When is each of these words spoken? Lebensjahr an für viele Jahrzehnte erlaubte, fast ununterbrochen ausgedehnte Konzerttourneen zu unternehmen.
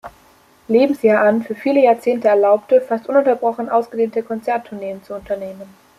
Lebensjahr 0.67 1.21
an 1.23 1.43
für 1.43 1.53
viele 1.53 1.83
Jahrzehnte 1.83 2.27
erlaubte, 2.27 2.81
fast 2.81 3.07
ununterbrochen 3.07 3.69
ausgedehnte 3.69 4.23
Konzerttourneen 4.23 5.03
zu 5.03 5.13
unternehmen. 5.13 5.69